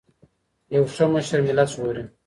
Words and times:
یو 0.75 0.83
ښه 0.93 1.05
مشر 1.13 1.39
ملت 1.47 1.67
ژغوري. 1.73 2.03